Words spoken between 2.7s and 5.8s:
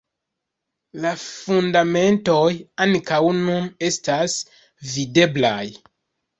ankaŭ nun estas videblaj.